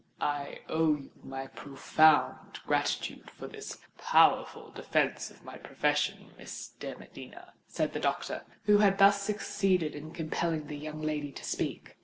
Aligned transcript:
"I 0.19 0.61
owe 0.67 0.95
you 0.95 1.11
my 1.23 1.45
profound 1.45 2.59
gratitude 2.65 3.29
for 3.29 3.45
this 3.45 3.77
powerful 3.99 4.71
defence 4.71 5.29
of 5.29 5.43
my 5.43 5.57
profession, 5.57 6.31
Miss 6.39 6.69
de 6.69 6.95
Medina," 6.97 7.53
said 7.67 7.93
the 7.93 7.99
doctor, 7.99 8.43
who 8.63 8.79
had 8.79 8.97
thus 8.97 9.21
succeeded 9.21 9.93
in 9.93 10.11
compelling 10.11 10.65
the 10.65 10.75
young 10.75 11.03
lady 11.03 11.31
to 11.33 11.43
speak. 11.45 11.97